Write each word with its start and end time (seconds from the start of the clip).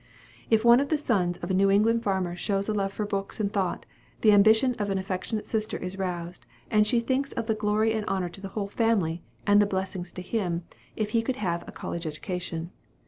If 0.49 0.65
one 0.65 0.79
of 0.79 0.89
the 0.89 0.97
sons 0.97 1.37
of 1.43 1.51
a 1.51 1.53
New 1.53 1.69
England 1.69 2.01
farmer 2.01 2.35
shows 2.35 2.67
a 2.67 2.73
love 2.73 2.91
for 2.91 3.05
books 3.05 3.39
and 3.39 3.53
thought, 3.53 3.85
the 4.21 4.31
ambition 4.31 4.73
of 4.79 4.89
an 4.89 4.97
affectionate 4.97 5.45
sister 5.45 5.77
is 5.77 5.95
roused, 5.95 6.47
and 6.71 6.87
she 6.87 6.99
thinks 6.99 7.33
of 7.33 7.45
the 7.45 7.53
glory 7.53 7.93
and 7.93 8.03
honor 8.07 8.29
to 8.29 8.41
the 8.41 8.47
whole 8.57 8.69
family, 8.69 9.21
and 9.45 9.61
the 9.61 9.67
blessing 9.67 10.01
to 10.03 10.21
him, 10.23 10.63
if 10.95 11.11
he 11.11 11.21
could 11.21 11.35
have 11.35 11.63
a 11.67 11.71
college 11.71 12.07
education. 12.07 12.71